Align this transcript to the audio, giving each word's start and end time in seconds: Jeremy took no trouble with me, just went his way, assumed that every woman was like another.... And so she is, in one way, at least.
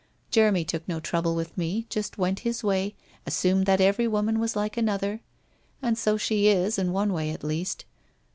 Jeremy 0.31 0.65
took 0.65 0.87
no 0.87 0.99
trouble 0.99 1.35
with 1.35 1.55
me, 1.55 1.85
just 1.87 2.17
went 2.17 2.39
his 2.39 2.63
way, 2.63 2.95
assumed 3.27 3.67
that 3.67 3.79
every 3.79 4.07
woman 4.07 4.39
was 4.39 4.55
like 4.55 4.75
another.... 4.75 5.21
And 5.79 5.95
so 5.95 6.17
she 6.17 6.47
is, 6.47 6.79
in 6.79 6.91
one 6.91 7.13
way, 7.13 7.29
at 7.29 7.43
least. 7.43 7.85